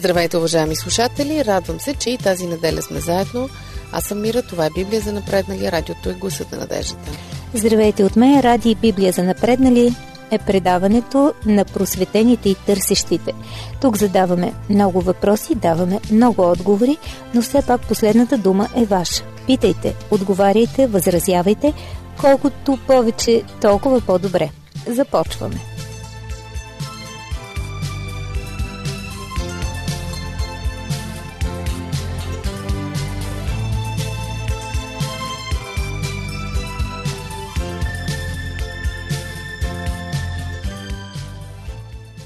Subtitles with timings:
[0.00, 1.44] Здравейте, уважаеми слушатели!
[1.44, 3.48] Радвам се, че и тази неделя сме заедно.
[3.92, 7.10] Аз съм Мира, това е Библия за напреднали, радиото е гласът на надеждата.
[7.54, 9.94] Здравейте от мен, Ради Библия за напреднали
[10.30, 13.32] е предаването на просветените и търсещите.
[13.80, 16.98] Тук задаваме много въпроси, даваме много отговори,
[17.34, 19.24] но все пак последната дума е ваша.
[19.46, 21.72] Питайте, отговаряйте, възразявайте,
[22.20, 24.50] колкото повече, толкова по-добре.
[24.86, 25.69] Започваме.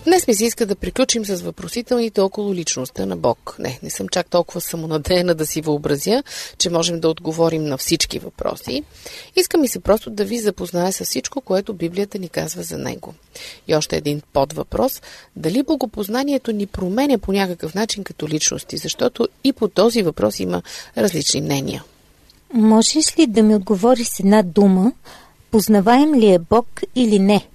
[0.05, 3.57] Днес ми се иска да приключим с въпросителните около личността на Бог.
[3.59, 6.23] Не, не съм чак толкова самонадеяна да си въобразя,
[6.59, 8.83] че можем да отговорим на всички въпроси.
[9.37, 13.15] Иска ми се просто да ви запозная с всичко, което Библията ни казва за него.
[13.69, 15.03] И още един подвъпрос.
[15.37, 18.77] Дали богопознанието ни променя по някакъв начин като личности?
[18.77, 20.62] Защото и по този въпрос има
[20.98, 21.84] различни мнения.
[22.55, 24.93] Можеш ли да ми отговориш с една дума?
[25.50, 27.48] Познаваем ли е Бог или не?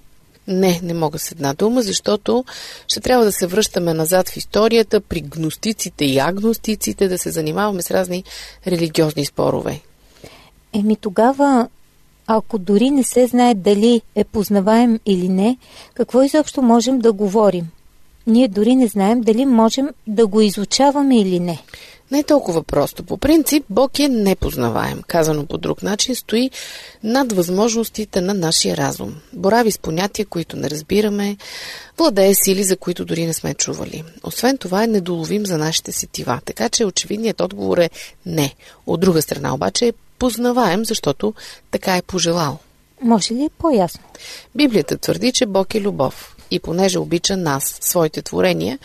[0.48, 2.44] Не, не мога с една дума, защото
[2.88, 7.82] ще трябва да се връщаме назад в историята при гностиците и агностиците, да се занимаваме
[7.82, 8.24] с разни
[8.66, 9.80] религиозни спорове.
[10.72, 11.68] Еми тогава,
[12.26, 15.56] ако дори не се знае дали е познаваем или не,
[15.94, 17.68] какво изобщо можем да говорим?
[18.26, 21.58] Ние дори не знаем дали можем да го изучаваме или не.
[22.10, 23.02] Не е толкова просто.
[23.02, 25.02] По принцип, Бог е непознаваем.
[25.06, 26.50] Казано по друг начин, стои
[27.02, 29.14] над възможностите на нашия разум.
[29.32, 31.36] Борави с понятия, които не разбираме,
[31.98, 34.04] владее сили, за които дори не сме чували.
[34.22, 37.90] Освен това е недоловим за нашите сетива, така че очевидният отговор е
[38.26, 38.54] не.
[38.86, 41.34] От друга страна обаче е познаваем, защото
[41.70, 42.58] така е пожелал.
[43.02, 44.00] Може ли е по-ясно?
[44.54, 48.78] Библията твърди, че Бог е любов и понеже обича нас, своите творения,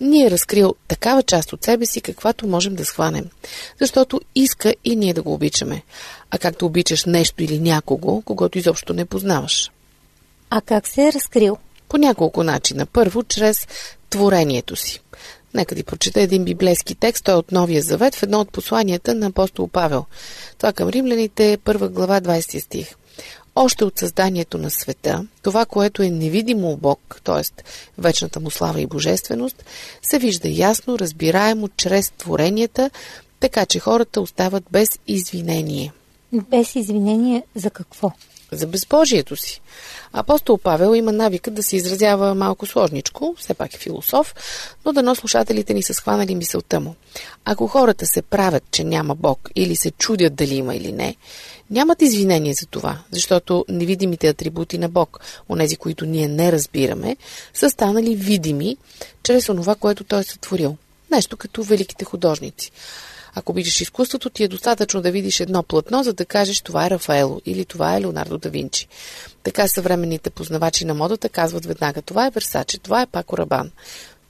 [0.00, 3.24] ни е разкрил такава част от себе си, каквато можем да схванем.
[3.80, 5.82] Защото иска и ние да го обичаме.
[6.30, 9.70] А както обичаш нещо или някого, когато изобщо не познаваш.
[10.50, 11.56] А как се е разкрил?
[11.88, 12.86] По няколко начина.
[12.86, 13.66] Първо, чрез
[14.10, 15.00] творението си.
[15.54, 19.14] Нека ти прочета един библейски текст, той е от Новия Завет в едно от посланията
[19.14, 20.04] на апостол Павел.
[20.58, 22.97] Това към римляните, първа глава, 20 стих
[23.58, 27.62] още от създанието на света, това, което е невидимо Бог, т.е.
[27.98, 29.64] вечната му слава и божественост,
[30.02, 32.90] се вижда ясно, разбираемо чрез творенията,
[33.40, 35.92] така че хората остават без извинение.
[36.32, 38.12] Без извинение за какво?
[38.52, 39.60] За безбожието си.
[40.12, 44.34] Апостол Павел има навика да се изразява малко сложничко, все пак е философ,
[44.84, 46.94] но дано слушателите ни са схванали мисълта му.
[47.44, 51.16] Ако хората се правят, че няма Бог или се чудят дали има или не,
[51.70, 57.16] нямат извинение за това, защото невидимите атрибути на Бог, онези, които ние не разбираме,
[57.54, 58.76] са станали видими
[59.22, 60.76] чрез онова, което Той е сътворил.
[61.10, 62.70] Нещо като великите художници.
[63.34, 66.90] Ако обичаш изкуството, ти е достатъчно да видиш едно платно, за да кажеш това е
[66.90, 68.88] Рафаело или това е Леонардо да Винчи.
[69.42, 73.70] Така съвременните познавачи на модата казват веднага това е Версаче, това е Пако Рабан.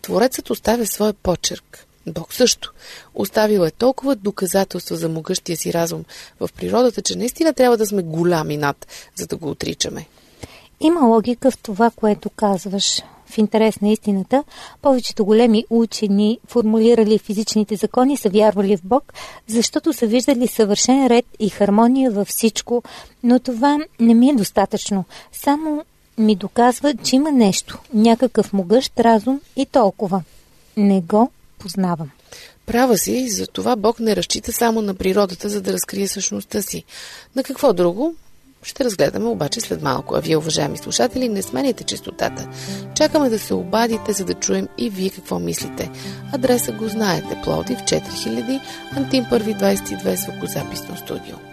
[0.02, 1.86] Творецът оставя своя почерк.
[2.06, 2.72] Бог също.
[3.14, 6.04] Оставил е толкова доказателства за могъщия си разум
[6.40, 10.06] в природата, че наистина трябва да сме голями над, за да го отричаме.
[10.80, 13.02] Има логика в това, което казваш.
[13.30, 14.44] В интерес на истината,
[14.82, 19.12] повечето големи учени, формулирали физичните закони, са вярвали в Бог,
[19.46, 22.82] защото са виждали съвършен ред и хармония във всичко,
[23.22, 25.04] но това не ми е достатъчно.
[25.32, 25.84] Само
[26.18, 30.22] ми доказва, че има нещо, някакъв могъщ разум и толкова.
[30.76, 32.10] Не го познавам.
[32.66, 36.84] Права си, за това Бог не разчита само на природата, за да разкрие същността си.
[37.36, 38.14] На какво друго?
[38.62, 40.14] Ще разгледаме обаче след малко.
[40.14, 42.48] А вие, уважаеми слушатели, не сменяйте частотата.
[42.94, 45.90] Чакаме да се обадите, за да чуем и вие какво мислите.
[46.32, 47.40] Адреса го знаете.
[47.44, 48.60] Плодив 4000,
[48.96, 51.47] Антим 1 22, звукозаписно студио.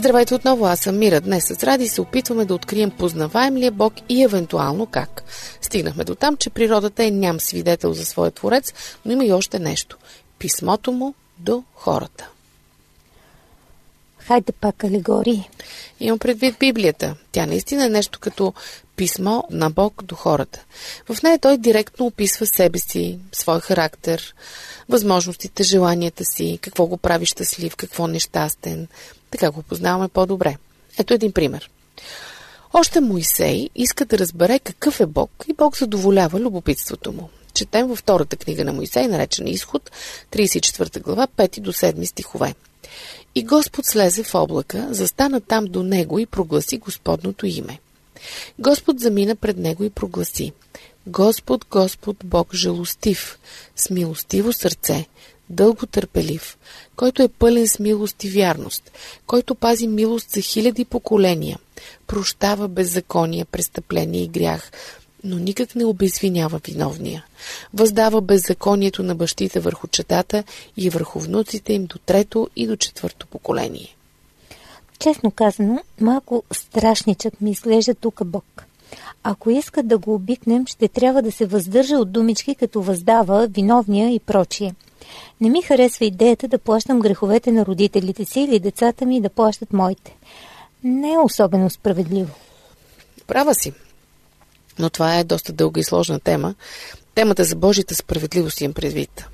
[0.00, 1.20] Здравейте отново, аз съм Мира.
[1.20, 5.22] Днес с Ради се опитваме да открием познаваем ли е Бог и евентуално как.
[5.60, 8.72] Стигнахме до там, че природата е ням свидетел за своя творец,
[9.04, 9.98] но има и още нещо.
[10.38, 12.28] Писмото му до хората.
[14.18, 15.48] Хайде пак алегории.
[16.00, 17.14] Имам предвид Библията.
[17.32, 18.54] Тя наистина е нещо като
[18.96, 20.64] писмо на Бог до хората.
[21.12, 24.34] В нея той директно описва себе си, свой характер,
[24.88, 28.88] възможностите, желанията си, какво го прави щастлив, какво нещастен.
[29.30, 30.56] Така го познаваме по-добре.
[30.98, 31.70] Ето един пример.
[32.72, 37.28] Още Моисей иска да разбере какъв е Бог и Бог задоволява любопитството му.
[37.54, 39.90] Четем във втората книга на Моисей, наречена Изход,
[40.32, 42.54] 34 глава, 5 до 7 стихове.
[43.34, 47.78] И Господ слезе в облака, застана там до него и прогласи Господното име.
[48.58, 50.52] Господ замина пред него и прогласи.
[51.06, 53.38] Господ, Господ, Бог жалостив,
[53.76, 55.06] с милостиво сърце,
[55.50, 56.58] дълго търпелив,
[56.96, 58.90] който е пълен с милост и вярност,
[59.26, 61.58] който пази милост за хиляди поколения,
[62.06, 64.70] прощава беззаконие, престъпление и грях,
[65.24, 67.24] но никак не обезвинява виновния.
[67.74, 70.44] Въздава беззаконието на бащите върху четата
[70.76, 73.96] и върху внуците им до трето и до четвърто поколение.
[74.98, 78.64] Честно казано, малко страшничък ми изглежда тук Бог.
[79.22, 84.14] Ако искат да го обикнем, ще трябва да се въздържа от думички като въздава, виновния
[84.14, 84.74] и прочие.
[85.40, 89.72] Не ми харесва идеята да плащам греховете на родителите си или децата ми да плащат
[89.72, 90.16] моите.
[90.84, 92.34] Не е особено справедливо.
[93.26, 93.72] Права си.
[94.78, 96.54] Но това е доста дълга и сложна тема.
[97.14, 99.24] Темата за Божията справедливост имам предвид.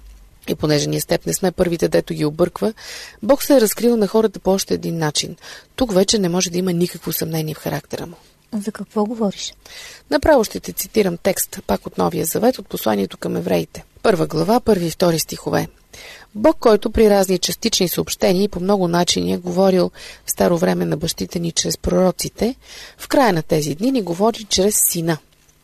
[0.48, 2.74] И понеже ние с теб не сме първите, дето ги обърква,
[3.22, 5.36] Бог се е разкрил на хората по още един начин.
[5.76, 8.16] Тук вече не може да има никакво съмнение в характера му.
[8.52, 9.54] За какво говориш?
[10.10, 13.84] Направо ще те цитирам текст, пак от Новия завет, от посланието към евреите.
[14.06, 15.68] Първа глава, първи и втори стихове.
[16.34, 19.90] Бог, който при разни частични съобщения и по много начини е говорил
[20.26, 22.54] в старо време на бащите ни чрез пророците,
[22.98, 25.18] в края на тези дни ни говори чрез Сина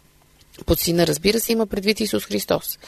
[0.67, 2.79] –под сина, разбира се, има предвид Исус Христос.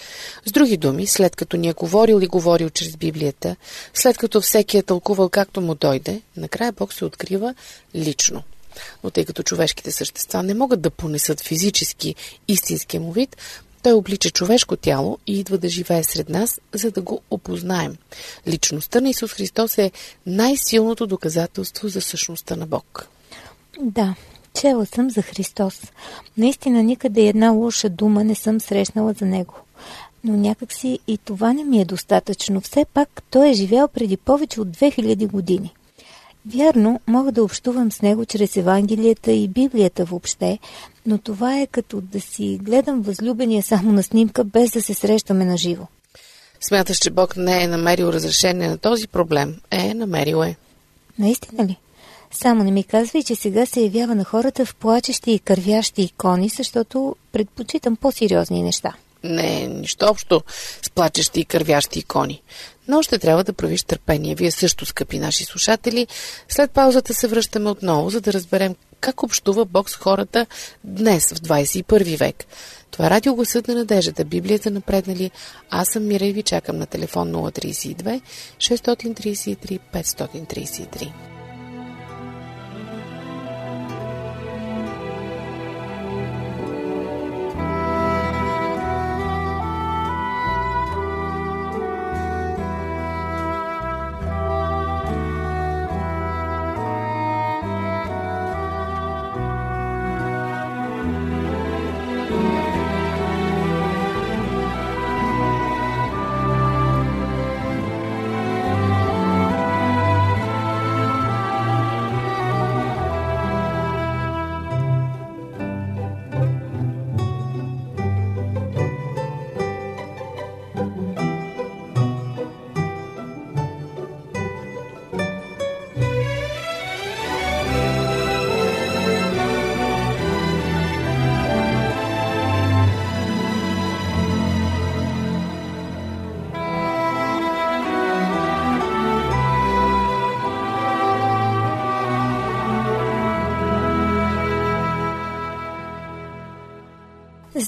[0.46, 3.56] С други думи, след като ни е говорил и говорил чрез Библията,
[3.94, 7.54] след като всеки е тълкувал както му дойде, накрая Бог се открива
[7.94, 8.42] лично.
[9.04, 12.14] Но тъй като човешките същества не могат да понесат физически
[12.48, 13.36] истинския му вид,
[13.84, 17.96] той облича човешко тяло и идва да живее сред нас, за да го опознаем.
[18.48, 19.90] Личността на Исус Христос е
[20.26, 23.08] най-силното доказателство за същността на Бог.
[23.80, 24.14] Да,
[24.60, 25.82] Чела съм за Христос.
[26.36, 29.54] Наистина никъде една лоша дума не съм срещнала за Него.
[30.24, 32.60] Но някакси и това не ми е достатъчно.
[32.60, 35.74] Все пак той е живял преди повече от 2000 години.
[36.46, 40.58] Вярно, мога да общувам с него чрез Евангелията и Библията въобще,
[41.06, 45.44] но това е като да си гледам възлюбения само на снимка, без да се срещаме
[45.44, 45.86] на живо.
[46.60, 49.56] Смяташ, че Бог не е намерил разрешение на този проблем?
[49.70, 50.56] Е, намерил е.
[51.18, 51.76] Наистина ли?
[52.30, 56.48] Само не ми казвай, че сега се явява на хората в плачещи и кървящи икони,
[56.48, 58.94] защото предпочитам по-сериозни неща.
[59.24, 60.42] Не, нищо общо
[60.82, 62.42] с плачещи и кървящи икони.
[62.88, 64.34] Но ще трябва да правиш търпение.
[64.34, 66.06] Вие също, скъпи наши слушатели.
[66.48, 70.46] След паузата се връщаме отново, за да разберем как общува Бог с хората
[70.84, 72.44] днес, в 21 век.
[72.90, 75.30] Това е радио Гласът на надеждата, Библията напреднали.
[75.70, 78.20] Аз съм Мира и ви чакам на телефон 032
[78.58, 81.33] 633 533.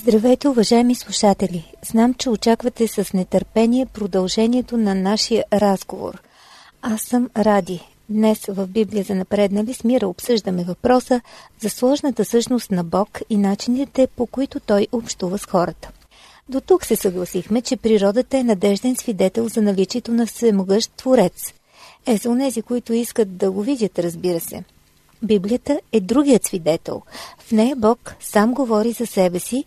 [0.09, 1.73] Здравейте, уважаеми слушатели!
[1.91, 6.23] Знам, че очаквате с нетърпение продължението на нашия разговор.
[6.83, 7.81] Аз съм Ради.
[8.09, 11.21] Днес в Библия за напреднали с мира обсъждаме въпроса
[11.61, 15.91] за сложната същност на Бог и начините, по които Той общува с хората.
[16.49, 21.53] До тук се съгласихме, че природата е надежден свидетел за наличието на всемогъщ Творец.
[22.07, 24.65] Е, за унези, които искат да го видят, разбира се.
[25.23, 27.03] Библията е другият свидетел.
[27.39, 29.65] В нея Бог сам говори за себе си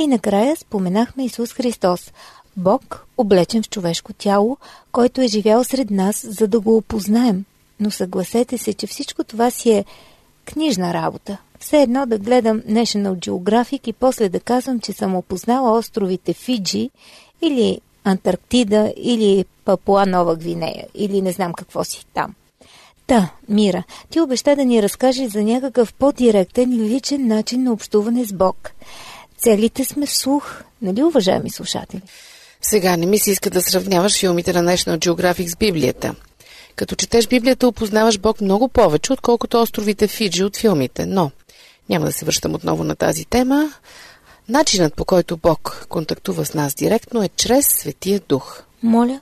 [0.00, 2.12] и накрая споменахме Исус Христос.
[2.56, 4.56] Бог, облечен в човешко тяло,
[4.92, 7.44] който е живял сред нас, за да го опознаем.
[7.80, 9.84] Но съгласете се, че всичко това си е
[10.44, 11.36] книжна работа.
[11.58, 16.90] Все едно да гледам National Geographic и после да казвам, че съм опознала островите Фиджи
[17.42, 22.34] или Антарктида или Папуа Нова Гвинея или не знам какво си там.
[23.06, 28.24] Та, Мира, ти обеща да ни разкажеш за някакъв по-директен и личен начин на общуване
[28.24, 28.70] с Бог.
[29.40, 32.02] Целите сме слух, нали, уважаеми слушатели?
[32.62, 36.14] Сега не ми се иска да сравняваш филмите на National Geographic с Библията.
[36.76, 41.06] Като четеш Библията, опознаваш Бог много повече, отколкото островите Фиджи от филмите.
[41.06, 41.30] Но,
[41.88, 43.72] няма да се връщам отново на тази тема.
[44.48, 48.62] Начинът по който Бог контактува с нас директно е чрез Светия Дух.
[48.82, 49.20] Моля?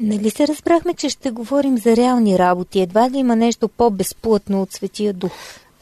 [0.00, 2.80] Нали се разбрахме, че ще говорим за реални работи?
[2.80, 5.32] Едва ли има нещо по-безплътно от Светия Дух?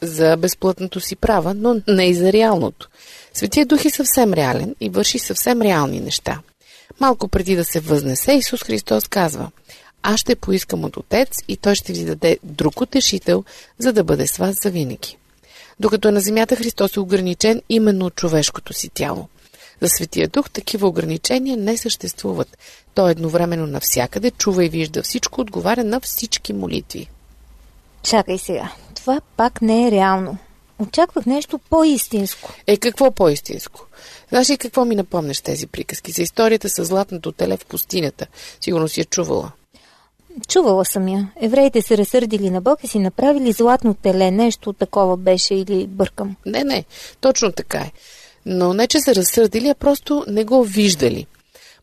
[0.01, 2.89] За безплътното си права, но не и за реалното.
[3.33, 6.39] Светия Дух е съвсем реален и върши съвсем реални неща.
[6.99, 9.51] Малко преди да се възнесе, Исус Христос казва
[10.03, 13.43] Аз ще поискам от Отец и Той ще ви даде друг утешител,
[13.79, 15.17] за да бъде с вас завинаги.
[15.79, 19.27] Докато на земята Христос е ограничен именно от човешкото си тяло.
[19.81, 22.57] За Светия Дух такива ограничения не съществуват.
[22.93, 27.09] Той едновременно навсякъде чува и вижда всичко, отговаря на всички молитви.
[28.03, 30.37] Чакай сега, това пак не е реално.
[30.79, 32.53] Очаквах нещо по-истинско.
[32.67, 33.85] Е, какво по-истинско?
[34.29, 36.11] Знаеш ли какво ми напомняш тези приказки?
[36.11, 38.27] За историята с златното теле в пустинята.
[38.61, 39.51] Сигурно си я чувала.
[40.47, 41.31] Чувала съм я.
[41.41, 44.31] Евреите се разсърдили на Бог и си направили златно теле.
[44.31, 46.35] Нещо такова беше или бъркам.
[46.45, 46.85] Не, не.
[47.21, 47.91] Точно така е.
[48.45, 51.27] Но не, че се разсърдили, а просто не го виждали.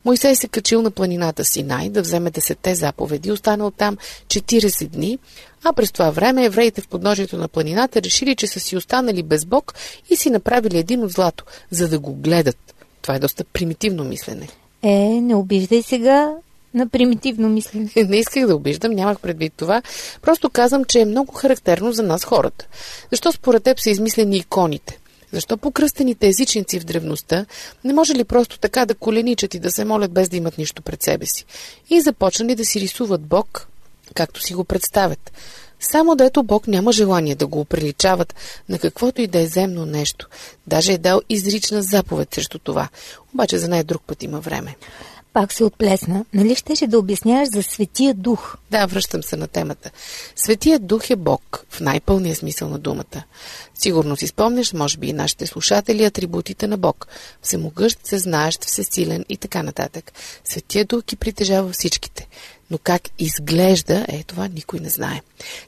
[0.05, 3.97] Мойсей се качил на планината Синай да вземе десетте заповеди, останал там
[4.27, 5.19] 40 дни,
[5.65, 9.45] а през това време евреите в подножието на планината решили, че са си останали без
[9.45, 9.75] Бог
[10.11, 12.75] и си направили един от злато, за да го гледат.
[13.03, 14.49] Това е доста примитивно мислене.
[14.83, 16.33] Е, не обиждай сега
[16.75, 17.91] на примитивно мислене.
[17.97, 19.83] Не исках да обиждам, нямах предвид това.
[20.23, 22.67] Просто казвам, че е много характерно за нас хората.
[23.11, 24.99] Защо според теб са измислени иконите?
[25.35, 27.47] Защо покръстените езичници в древността
[27.85, 30.83] не може ли просто така да коленичат и да се молят без да имат нищо
[30.83, 31.45] пред себе си?
[31.91, 33.69] И започнали да си рисуват Бог,
[34.15, 35.33] както си го представят.
[35.81, 38.35] Само дето Бог няма желание да го оприличават
[38.69, 40.29] на каквото и да е земно нещо.
[40.67, 42.89] Даже е дал изрична заповед срещу това.
[43.35, 44.77] Обаче за най-друг път има време.
[45.35, 46.25] Пак се отплесна.
[46.35, 48.57] Нали щеше да обясняваш за Светия Дух?
[48.71, 49.91] Да, връщам се на темата.
[50.37, 53.23] Светия Дух е Бог, в най-пълния смисъл на думата.
[53.75, 57.07] Сигурно си спомняш, може би и нашите слушатели, атрибутите на Бог.
[57.43, 60.13] Всемогъщ, всезнаещ, всесилен и така нататък.
[60.45, 62.29] Светия Дух ги притежава всичките.
[62.71, 65.21] Но как изглежда, е това никой не знае.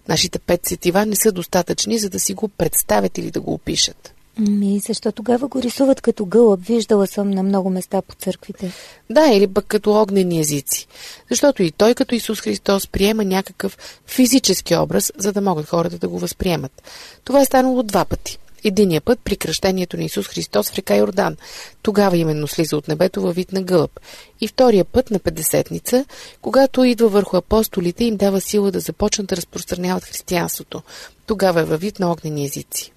[0.09, 4.16] Нашите пет сетива не са достатъчни, за да си го представят или да го опишат.
[4.39, 6.61] Ми, защо тогава го рисуват като гълъб?
[6.67, 8.73] Виждала съм на много места по църквите.
[9.11, 10.87] Да, или пък като огнени езици.
[11.31, 16.09] Защото и той като Исус Христос приема някакъв физически образ, за да могат хората да
[16.09, 16.83] го възприемат.
[17.25, 18.39] Това е станало два пъти.
[18.65, 21.37] Единия път при кръщението на Исус Христос в река Йордан.
[21.83, 24.01] Тогава именно слиза от небето във вид на гълъб.
[24.41, 26.05] И втория път на Педесетница,
[26.41, 30.83] когато идва върху апостолите им дава сила да започнат да разпространяват християнството.
[31.27, 32.93] Тогава е във вид на огнени езици.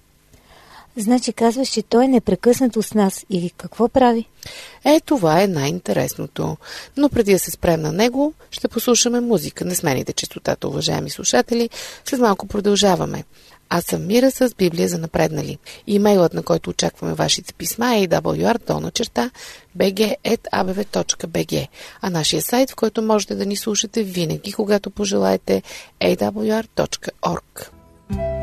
[0.96, 3.24] Значи казваш, че той е непрекъснато с нас.
[3.30, 4.28] И какво прави?
[4.84, 6.56] Е, това е най-интересното.
[6.96, 9.64] Но преди да се спрем на него, ще послушаме музика.
[9.64, 11.70] Не смените частотата, уважаеми слушатели.
[12.04, 13.24] След малко продължаваме.
[13.72, 15.58] Аз съм Мира с Библия за напреднали.
[15.86, 19.30] Имейлът, на който очакваме вашите писма е awr черта
[19.78, 21.68] bg.abv.bg,
[22.00, 25.62] а нашия сайт, в който можете да ни слушате винаги, когато пожелаете
[26.00, 27.68] awr.org.
[28.10, 28.39] Библия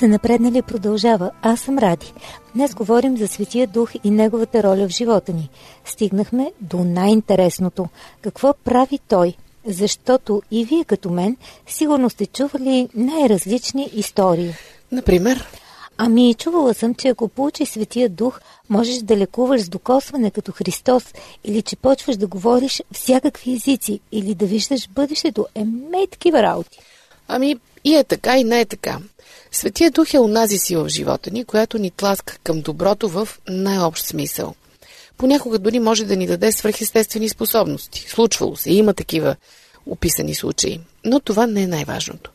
[0.00, 1.30] за напреднали продължава.
[1.42, 2.12] Аз съм Ради.
[2.54, 5.50] Днес говорим за Светия Дух и неговата роля в живота ни.
[5.84, 7.88] Стигнахме до най-интересното.
[8.20, 9.34] Какво прави Той?
[9.66, 14.54] Защото и вие като мен сигурно сте чували най-различни истории.
[14.92, 15.46] Например?
[15.96, 21.14] Ами, чувала съм, че ако получиш Светия Дух, можеш да лекуваш с докосване като Христос,
[21.44, 25.46] или че почваш да говориш всякакви езици, или да виждаш бъдещето.
[25.54, 26.78] Еми, такива работи.
[27.32, 28.98] Ами, и е така, и не е така.
[29.52, 34.06] Светия Дух е онази сила в живота ни, която ни тласка към доброто в най-общ
[34.06, 34.54] смисъл.
[35.16, 38.06] Понякога дори може да ни даде свръхестествени способности.
[38.08, 39.36] Случвало се, има такива
[39.86, 40.80] описани случаи.
[41.04, 42.30] Но това не е най-важното.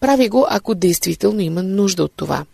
[0.00, 2.44] Прави го, ако действително има нужда от това.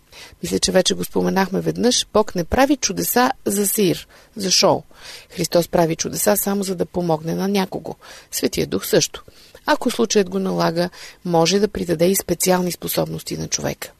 [0.43, 2.05] Мисля, че вече го споменахме веднъж.
[2.13, 4.83] Бог не прави чудеса за сир, за шоу.
[5.29, 7.95] Христос прави чудеса само за да помогне на някого.
[8.31, 9.23] Светия Дух също.
[9.65, 10.89] Ако случаят го налага,
[11.25, 13.91] може да придаде и специални способности на човека.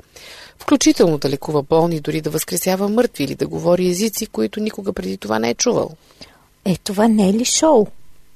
[0.59, 5.17] Включително да лекува болни, дори да възкресява мъртви или да говори езици, които никога преди
[5.17, 5.91] това не е чувал.
[6.65, 7.87] Е, това не е ли шоу?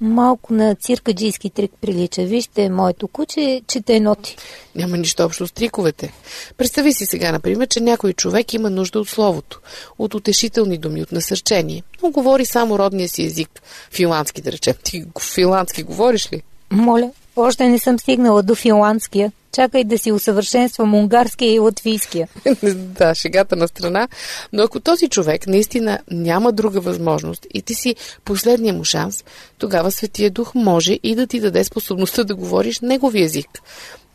[0.01, 2.23] Малко на циркаджийски трик прилича.
[2.23, 4.37] Вижте, моето куче чете ноти.
[4.75, 6.13] Няма нищо общо с триковете.
[6.57, 9.61] Представи си сега, например, че някой човек има нужда от словото,
[9.99, 13.61] от утешителни думи, от насърчение, но говори само родния си език.
[13.91, 14.73] Финландски, да речем.
[14.83, 16.41] Ти финландски говориш ли?
[16.71, 19.31] Моля, още не съм стигнала до финландския.
[19.51, 22.27] Чакай да си усъвършенствам унгарския и латвийския.
[22.73, 24.07] да, шегата на страна.
[24.53, 29.23] Но ако този човек наистина няма друга възможност и ти си последния му шанс,
[29.57, 33.49] тогава Светия Дух може и да ти даде способността да говориш негови език.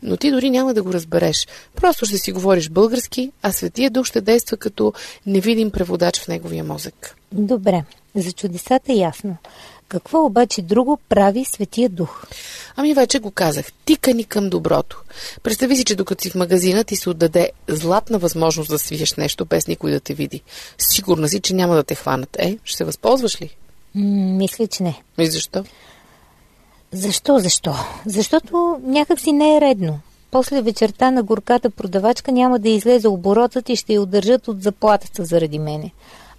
[0.03, 1.47] Но ти дори няма да го разбереш.
[1.75, 4.93] Просто ще си говориш български, а Светия Дух ще действа като
[5.25, 7.15] невидим преводач в неговия мозък.
[7.31, 7.83] Добре,
[8.15, 9.37] за чудесата ясно.
[9.87, 12.23] Какво обаче друго прави Светия Дух?
[12.75, 13.71] Ами вече го казах.
[13.85, 15.03] Тика ни към доброто.
[15.43, 19.45] Представи си, че докато си в магазина ти се отдаде златна възможност да свиеш нещо
[19.45, 20.41] без никой да те види.
[20.77, 22.35] Сигурна си, че няма да те хванат.
[22.39, 23.55] Е, ще се възползваш ли?
[23.95, 25.01] М- мисля, че не.
[25.17, 25.63] И защо?
[26.91, 27.75] Защо, защо?
[28.05, 29.99] Защото някак си не е редно.
[30.31, 35.25] После вечерта на горката продавачка няма да излезе оборотът и ще я удържат от заплатата
[35.25, 35.91] заради мене.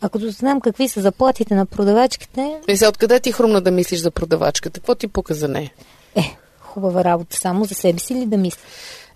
[0.04, 2.60] А като знам какви са заплатите на продавачките...
[2.68, 4.80] И се откъде ти хрумна да мислиш за продавачката?
[4.80, 5.72] Какво ти пука за нея?
[6.16, 8.60] Е, хубава работа, само за себе си ли да мисля?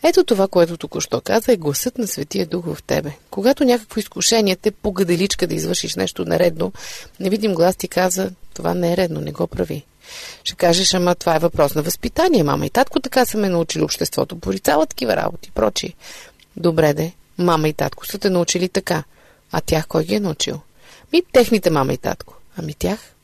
[0.03, 3.13] Ето това, което току-що каза, е гласът на Светия Дух в тебе.
[3.31, 6.73] Когато някакво изкушение те погаделичка да извършиш нещо нередно,
[7.21, 9.85] невидим глас ти каза, това не е редно, не го прави.
[10.45, 13.83] Ще кажеш, ама това е въпрос на възпитание, мама и татко така са ме научили
[13.83, 15.95] обществото, порицава такива работи, прочи.
[16.57, 19.05] Добре де, мама и татко са те научили така.
[19.53, 20.61] А тях кой ги е научил?
[21.13, 22.35] Ми техните мама и татко.
[22.57, 23.15] Ами тях?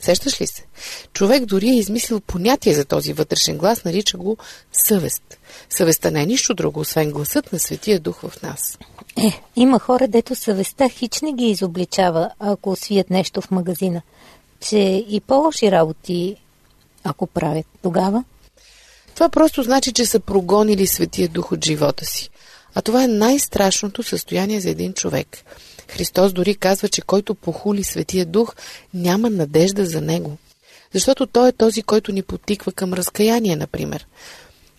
[0.00, 0.64] Сещаш ли се?
[1.12, 4.36] Човек дори е измислил понятие за този вътрешен глас, нарича го
[4.72, 5.38] съвест.
[5.70, 8.78] Съвестта не е нищо друго, освен гласът на Светия Дух в нас.
[9.16, 14.02] Е, има хора, дето съвестта хич не ги изобличава, ако свият нещо в магазина.
[14.60, 16.36] Че и по-лоши работи,
[17.04, 18.24] ако правят тогава.
[19.14, 22.30] Това просто значи, че са прогонили Светия Дух от живота си.
[22.74, 25.44] А това е най-страшното състояние за един човек.
[25.88, 28.54] Христос дори казва, че който похули Светия Дух,
[28.94, 30.36] няма надежда за него.
[30.94, 34.06] Защото той е този, който ни потиква към разкаяние, например.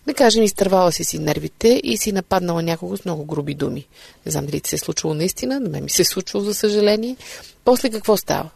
[0.06, 3.86] Да кажем, изтървала си си нервите и си нападнала някого с много груби думи.
[4.26, 6.54] Не знам дали ти се е случвало наистина, на мен ми се е случвало, за
[6.54, 7.16] съжаление.
[7.64, 8.50] После какво става?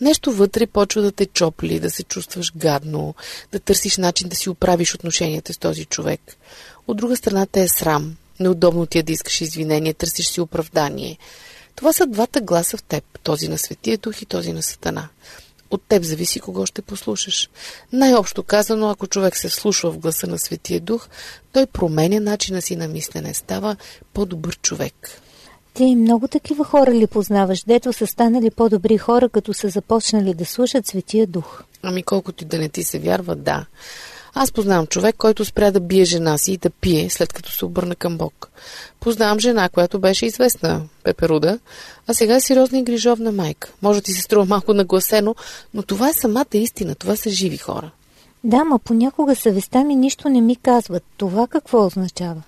[0.00, 3.14] Нещо вътре почва да те чопли, да се чувстваш гадно,
[3.52, 6.20] да търсиш начин да си оправиш отношенията с този човек.
[6.88, 11.18] От друга страна те е срам, неудобно ти е да искаш извинение, търсиш си оправдание.
[11.80, 15.08] Това са двата гласа в теб, този на Светия Дух и този на Сатана.
[15.70, 17.50] От теб зависи кого ще послушаш.
[17.92, 21.08] Най-общо казано, ако човек се вслушва в гласа на Светия Дух,
[21.52, 23.76] той променя начина си на мислене, става
[24.14, 24.94] по-добър човек.
[25.74, 30.46] Ти много такива хора ли познаваш, дето са станали по-добри хора, като са започнали да
[30.46, 31.62] слушат Светия Дух?
[31.82, 33.66] Ами колкото и да не ти се вярва, да.
[34.34, 37.64] Аз познавам човек, който спря да бие жена си и да пие, след като се
[37.64, 38.50] обърна към Бог.
[39.00, 41.58] Познавам жена, която беше известна пеперуда,
[42.06, 43.72] а сега е сериозна и грижовна майка.
[43.82, 45.34] Може ти се струва малко нагласено,
[45.74, 47.90] но това е самата истина, това са живи хора.
[48.44, 51.02] Да, ма понякога съвестта ми нищо не ми казват.
[51.16, 52.42] Това какво означава?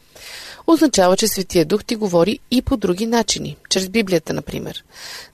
[0.66, 4.84] Означава, че Светия Дух ти говори и по други начини, чрез Библията, например.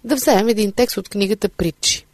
[0.05, 2.07] Да вземем един текст от книгата Притчи.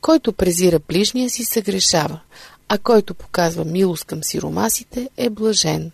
[0.00, 2.20] Който презира ближния си, се грешава,
[2.68, 5.90] а който показва милост към сиромасите, е блажен.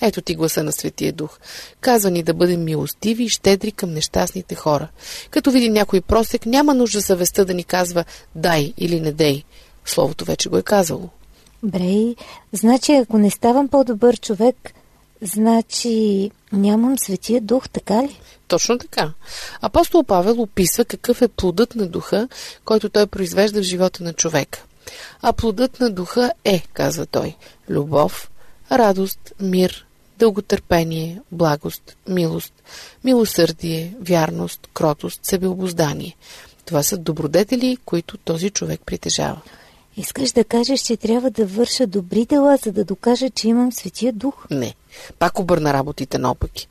[0.00, 1.38] Ето ти гласа на Светия Дух.
[1.80, 4.88] Казва ни да бъдем милостиви и щедри към нещастните хора.
[5.30, 9.42] Като види някой просек, няма нужда съвестта да ни казва дай или не дей.
[9.84, 11.08] Словото вече го е казало.
[11.62, 12.14] Брей,
[12.52, 14.74] значи ако не ставам по-добър човек,
[15.24, 18.20] Значи нямам светия дух, така ли?
[18.48, 19.12] Точно така.
[19.60, 22.28] Апостол Павел описва какъв е плодът на духа,
[22.64, 24.62] който той произвежда в живота на човека.
[25.22, 27.36] А плодът на духа е, казва той,
[27.68, 28.30] любов,
[28.72, 29.86] радост, мир,
[30.18, 32.52] дълготърпение, благост, милост,
[33.04, 36.16] милосърдие, вярност, кротост, себеобоздание.
[36.64, 39.40] Това са добродетели, които този човек притежава.
[39.96, 44.12] Искаш да кажеш, че трябва да върша добри дела, за да докажа, че имам светия
[44.12, 44.46] дух?
[44.50, 44.74] Не.
[45.18, 46.68] Пак обърна работите наопаки.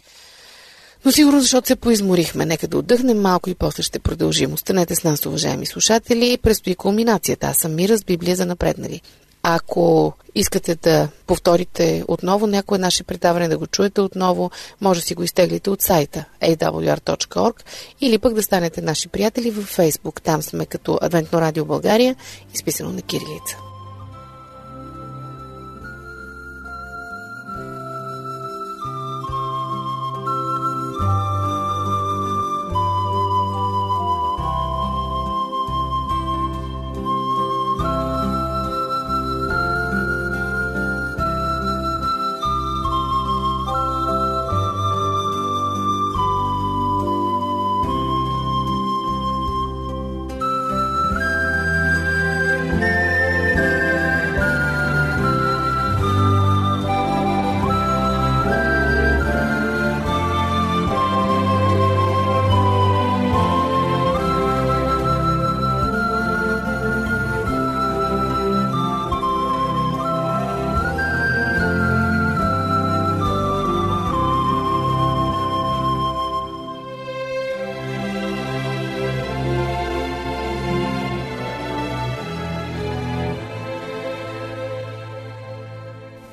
[1.05, 2.45] Но сигурно защото се поизморихме.
[2.45, 4.53] Нека да отдъхнем малко и после ще продължим.
[4.53, 6.37] Останете с нас, уважаеми слушатели.
[6.37, 7.47] Престои кулминацията.
[7.47, 9.01] Аз съм Мира с Библия за напреднали.
[9.43, 15.15] Ако искате да повторите отново някое наше предаване, да го чуете отново, може да си
[15.15, 17.53] го изтеглите от сайта awr.org
[18.01, 20.21] или пък да станете наши приятели във Facebook.
[20.21, 22.15] Там сме като Адвентно радио България,
[22.53, 23.72] изписано на кирилица.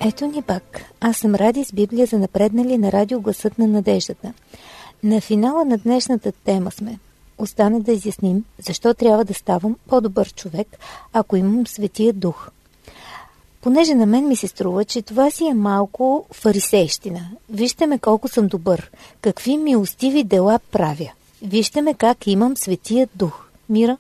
[0.03, 0.81] Ето ни пак.
[1.01, 4.33] Аз съм Ради с Библия за напреднали на радио Гласът на надеждата.
[5.03, 6.99] На финала на днешната тема сме.
[7.39, 10.69] Остана да изясним, защо трябва да ставам по-добър човек,
[11.13, 12.51] ако имам светия дух.
[13.61, 17.21] Понеже на мен ми се струва, че това си е малко фарисейщина.
[17.51, 18.91] Вижте ме колко съм добър.
[19.21, 21.13] Какви милостиви дела правя.
[21.43, 23.49] Вижте ме как имам светия дух.
[23.69, 23.97] Мира?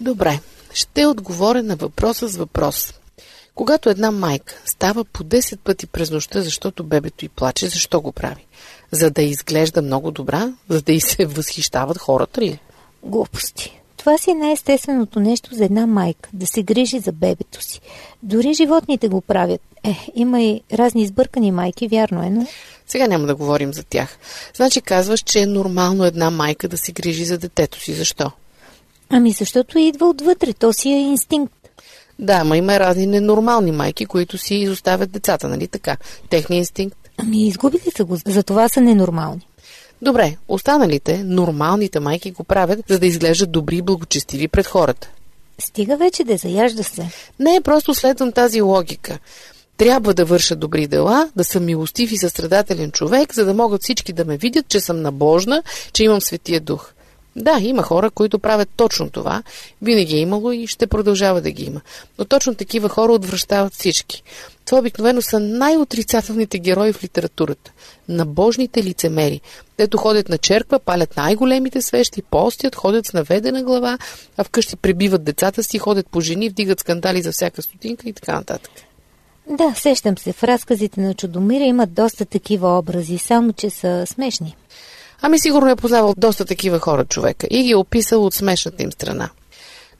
[0.00, 0.40] Добре,
[0.72, 2.94] ще отговоря на въпроса с въпрос.
[3.58, 8.12] Когато една майка става по 10 пъти през нощта, защото бебето й плаче, защо го
[8.12, 8.46] прави?
[8.90, 10.52] За да изглежда много добра?
[10.68, 12.58] За да й се възхищават хората ли?
[13.02, 13.80] Глупости.
[13.96, 17.80] Това си е най-естественото нещо за една майка, да се грижи за бебето си.
[18.22, 19.60] Дори животните го правят.
[19.84, 22.46] Е, има и разни избъркани майки, вярно е, но...
[22.86, 24.18] Сега няма да говорим за тях.
[24.54, 27.92] Значи казваш, че е нормално една майка да се грижи за детето си.
[27.92, 28.30] Защо?
[29.10, 31.57] Ами защото идва отвътре, то си е инстинкт.
[32.18, 35.96] Да, ма има разни ненормални майки, които си изоставят децата, нали така?
[36.30, 36.98] Техният инстинкт.
[37.16, 39.46] Ами изгубили са го, затова са ненормални.
[40.02, 45.08] Добре, останалите, нормалните майки го правят, за да изглеждат добри и благочестиви пред хората.
[45.58, 47.10] Стига вече да заяжда се.
[47.38, 49.18] Не, просто следвам тази логика.
[49.76, 54.12] Трябва да върша добри дела, да съм милостив и състрадателен човек, за да могат всички
[54.12, 56.92] да ме видят, че съм набожна, че имам светия дух.
[57.38, 59.42] Да, има хора, които правят точно това.
[59.82, 61.80] Винаги е имало и ще продължава да ги има.
[62.18, 64.22] Но точно такива хора отвръщават всички.
[64.64, 67.72] Това обикновено са най-отрицателните герои в литературата.
[68.08, 69.40] Набожните лицемери.
[69.78, 73.98] Дето ходят на черква, палят най-големите свещи, постят, ходят с наведена глава,
[74.36, 78.32] а вкъщи пребиват децата си, ходят по жени, вдигат скандали за всяка стотинка и така
[78.32, 78.70] нататък.
[79.50, 80.32] Да, сещам се.
[80.32, 84.56] В разказите на Чудомира имат доста такива образи, само че са смешни.
[85.22, 88.92] Ами сигурно е познавал доста такива хора човека и ги е описал от смешната им
[88.92, 89.30] страна.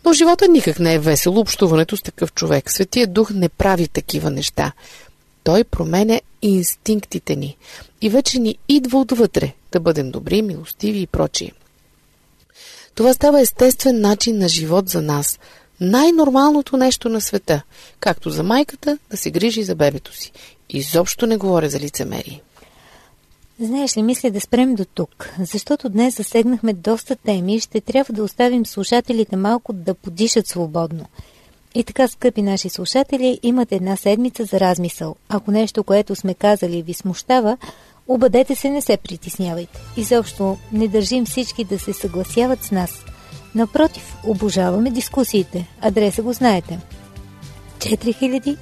[0.05, 2.71] Но живота никак не е весело общуването с такъв човек.
[2.71, 4.73] Светия дух не прави такива неща.
[5.45, 7.57] Той променя инстинктите ни
[8.01, 11.53] и вече ни идва отвътре да бъдем добри, милостиви и прочие.
[12.95, 15.39] Това става естествен начин на живот за нас.
[15.81, 17.63] Най-нормалното нещо на света,
[18.01, 20.33] както за майката да се грижи за бебето си.
[20.71, 22.43] Изобщо не говоря за лицемерие.
[23.61, 28.15] Знаеш ли, мисля да спрем до тук, защото днес засегнахме доста теми и ще трябва
[28.15, 31.05] да оставим слушателите малко да подишат свободно.
[31.75, 35.17] И така, скъпи наши слушатели, имате една седмица за размисъл.
[35.29, 37.57] Ако нещо, което сме казали, ви смущава,
[38.09, 39.81] обадете се, не се притеснявайте.
[39.97, 43.05] Изобщо не държим всички да се съгласяват с нас.
[43.55, 45.69] Напротив, обожаваме дискусиите.
[45.81, 46.79] Адреса го знаете.
[47.79, 48.57] 4000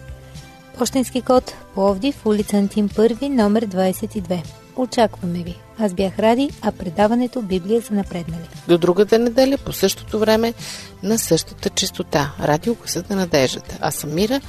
[0.78, 4.65] Пощенски код Пловдив, улица Антим 1, номер 22.
[4.76, 5.56] Очакваме ви.
[5.78, 8.48] Аз бях Ради, а предаването Библия за напреднали.
[8.68, 10.54] До другата неделя по същото време
[11.02, 12.32] на същата частота.
[12.40, 13.78] Радио Гласът на надеждата.
[13.80, 14.40] Аз съм Мира.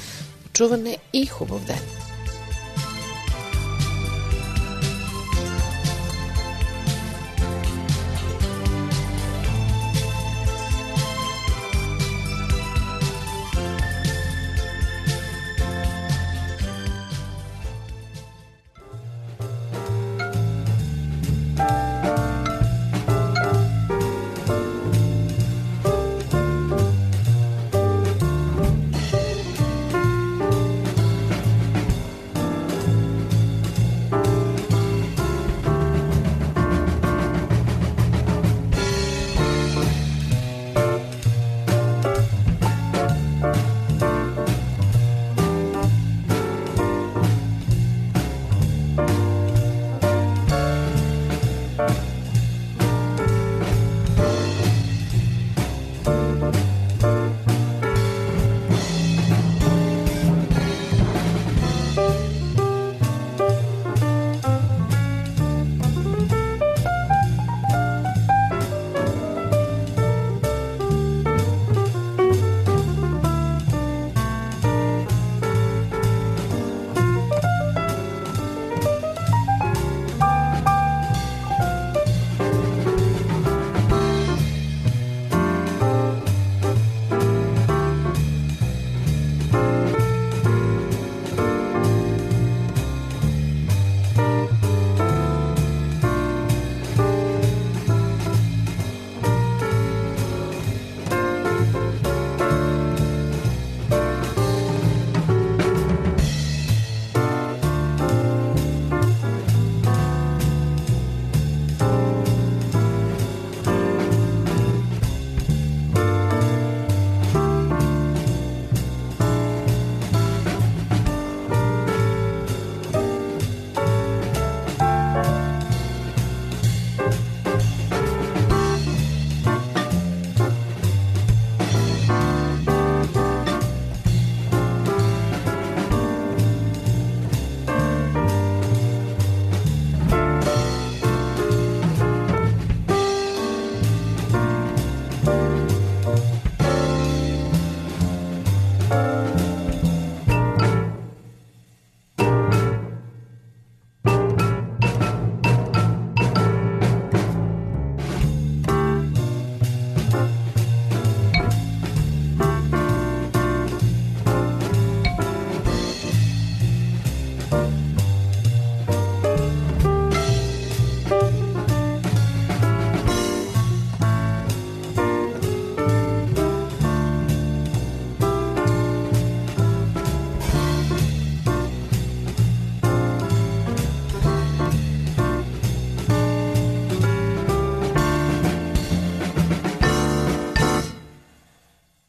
[0.54, 2.07] Чуване и хубав ден.